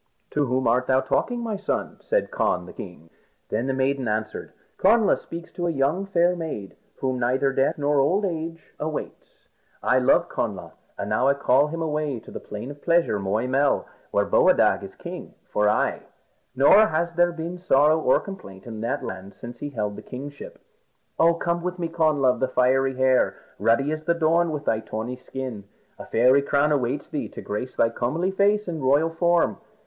[0.31, 3.11] "To whom art thou talking, my son?" said Conn the king.
[3.49, 7.99] Then the maiden answered, "Connla speaks to a young, fair maid, whom neither death nor
[7.99, 9.47] old age awaits.
[9.83, 13.45] I love Connla, and now I call him away to the Plain of Pleasure, Moy
[13.45, 16.01] Mell, where Boadag is king for aye,
[16.55, 20.01] nor has there been complaint or sorrow in that land since he has held the
[20.01, 20.57] kingship.
[21.19, 24.79] Oh, come with me, Connla of the Fiery Hair, ruddy as the dawn with thy
[24.79, 25.65] tawny skin.
[25.99, 29.57] A fairy crown awaits thee to grace thy comely face and royal form.